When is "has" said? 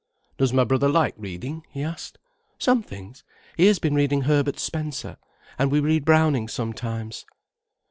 3.67-3.77